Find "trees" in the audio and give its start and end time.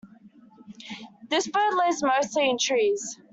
2.57-3.19